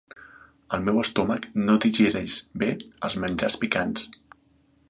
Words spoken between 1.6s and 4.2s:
no digereix bé els menjars picants.